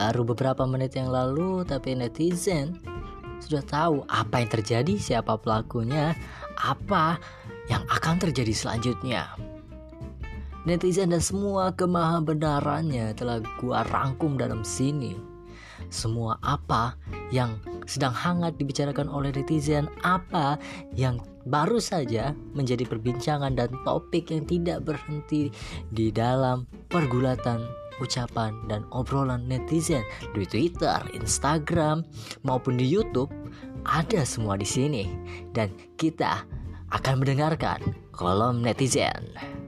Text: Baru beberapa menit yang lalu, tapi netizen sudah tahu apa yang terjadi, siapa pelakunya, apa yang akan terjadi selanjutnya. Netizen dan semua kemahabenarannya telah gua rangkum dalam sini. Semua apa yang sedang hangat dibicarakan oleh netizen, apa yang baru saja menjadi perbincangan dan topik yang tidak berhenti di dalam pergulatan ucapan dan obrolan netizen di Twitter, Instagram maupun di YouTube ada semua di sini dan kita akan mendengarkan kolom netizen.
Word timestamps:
Baru 0.00 0.24
beberapa 0.24 0.64
menit 0.64 0.96
yang 0.96 1.12
lalu, 1.12 1.60
tapi 1.68 1.92
netizen 1.92 2.80
sudah 3.44 3.60
tahu 3.60 4.00
apa 4.08 4.40
yang 4.40 4.48
terjadi, 4.48 4.96
siapa 4.96 5.36
pelakunya, 5.36 6.16
apa 6.56 7.20
yang 7.68 7.84
akan 7.84 8.16
terjadi 8.16 8.56
selanjutnya. 8.56 9.28
Netizen 10.64 11.12
dan 11.12 11.20
semua 11.20 11.76
kemahabenarannya 11.76 13.12
telah 13.12 13.44
gua 13.60 13.84
rangkum 13.92 14.40
dalam 14.40 14.64
sini. 14.64 15.20
Semua 15.92 16.40
apa 16.40 16.96
yang 17.28 17.60
sedang 17.84 18.16
hangat 18.16 18.56
dibicarakan 18.56 19.04
oleh 19.04 19.36
netizen, 19.36 19.84
apa 20.00 20.56
yang 20.96 21.20
baru 21.44 21.76
saja 21.76 22.32
menjadi 22.56 22.88
perbincangan 22.88 23.52
dan 23.52 23.68
topik 23.84 24.32
yang 24.32 24.48
tidak 24.48 24.80
berhenti 24.80 25.52
di 25.92 26.08
dalam 26.08 26.64
pergulatan 26.88 27.68
ucapan 28.00 28.56
dan 28.66 28.82
obrolan 28.90 29.46
netizen 29.46 30.02
di 30.32 30.48
Twitter, 30.48 30.98
Instagram 31.14 32.02
maupun 32.42 32.80
di 32.80 32.88
YouTube 32.88 33.30
ada 33.86 34.26
semua 34.26 34.56
di 34.56 34.66
sini 34.66 35.08
dan 35.52 35.72
kita 36.00 36.44
akan 36.90 37.22
mendengarkan 37.22 37.80
kolom 38.10 38.64
netizen. 38.64 39.59